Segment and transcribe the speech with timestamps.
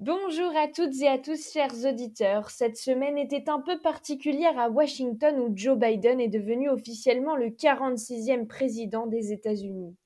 [0.00, 2.50] Bonjour à toutes et à tous, chers auditeurs.
[2.50, 7.48] Cette semaine était un peu particulière à Washington où Joe Biden est devenu officiellement le
[7.48, 9.96] 46e président des États-Unis.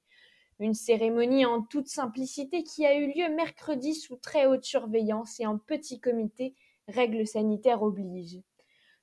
[0.61, 5.47] Une cérémonie en toute simplicité qui a eu lieu mercredi sous très haute surveillance et
[5.47, 6.55] en petit comité,
[6.89, 8.41] règles sanitaires obligent.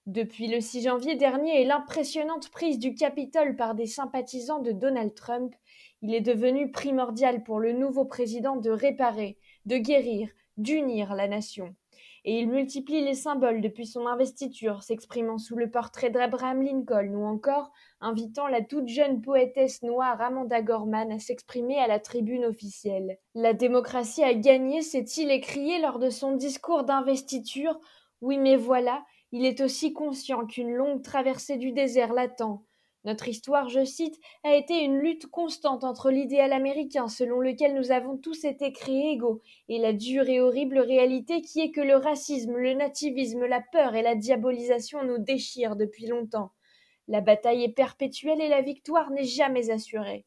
[0.08, 5.14] Depuis le 6 janvier dernier et l'impressionnante prise du Capitole par des sympathisants de Donald
[5.14, 5.54] Trump,
[6.02, 11.76] il est devenu primordial pour le nouveau président de réparer, de guérir, d'unir la nation.
[12.26, 17.26] Et il multiplie les symboles depuis son investiture, s'exprimant sous le portrait d'Abraham Lincoln ou
[17.26, 23.18] encore invitant la toute jeune poétesse noire Amanda Gorman à s'exprimer à la tribune officielle.
[23.36, 27.80] La démocratie a gagné, s'est-il écrié lors de son discours d'investiture?
[28.22, 32.66] Oui, mais voilà, il est aussi conscient qu'une longue traversée du désert l'attend,
[33.06, 37.92] notre histoire, je cite, a été une lutte constante entre l'idéal américain selon lequel nous
[37.92, 41.96] avons tous été créés égaux et la dure et horrible réalité qui est que le
[41.96, 46.52] racisme, le nativisme, la peur et la diabolisation nous déchirent depuis longtemps.
[47.08, 50.26] La bataille est perpétuelle et la victoire n'est jamais assurée.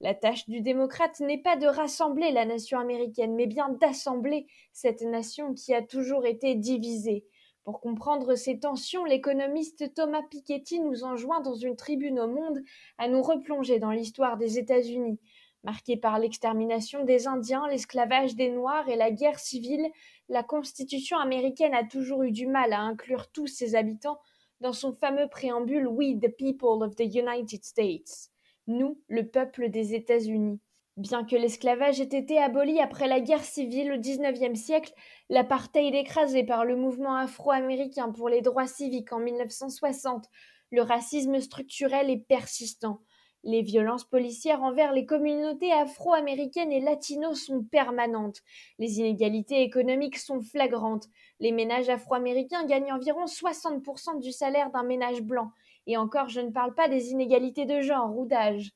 [0.00, 5.02] La tâche du démocrate n'est pas de rassembler la nation américaine, mais bien d'assembler cette
[5.02, 7.24] nation qui a toujours été divisée,
[7.64, 12.62] pour comprendre ces tensions, l'économiste Thomas Piketty nous enjoint dans une tribune au Monde
[12.98, 15.18] à nous replonger dans l'histoire des États-Unis,
[15.62, 19.90] marquée par l'extermination des Indiens, l'esclavage des Noirs et la guerre civile.
[20.28, 24.18] La Constitution américaine a toujours eu du mal à inclure tous ses habitants
[24.60, 28.30] dans son fameux préambule We the people of the United States.
[28.66, 30.60] Nous, le peuple des États-Unis.
[30.96, 34.92] Bien que l'esclavage ait été aboli après la guerre civile au XIXe siècle,
[35.28, 40.28] l'apartheid écrasé par le mouvement afro-américain pour les droits civiques en 1960,
[40.70, 43.00] le racisme structurel est persistant.
[43.42, 48.40] Les violences policières envers les communautés afro-américaines et latinos sont permanentes.
[48.78, 51.08] Les inégalités économiques sont flagrantes.
[51.40, 55.50] Les ménages afro-américains gagnent environ 60% du salaire d'un ménage blanc.
[55.88, 58.70] Et encore, je ne parle pas des inégalités de genre ou d'âge.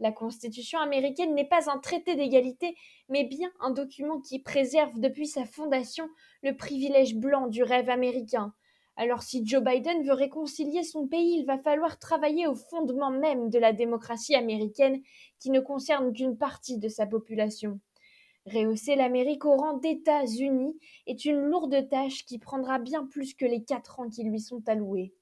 [0.00, 2.76] La Constitution américaine n'est pas un traité d'égalité,
[3.08, 6.08] mais bien un document qui préserve depuis sa fondation
[6.42, 8.54] le privilège blanc du rêve américain.
[8.96, 13.50] Alors si Joe Biden veut réconcilier son pays, il va falloir travailler au fondement même
[13.50, 15.02] de la démocratie américaine
[15.40, 17.80] qui ne concerne qu'une partie de sa population.
[18.46, 23.62] Rehausser l'Amérique au rang d'États-Unis est une lourde tâche qui prendra bien plus que les
[23.62, 25.12] quatre ans qui lui sont alloués.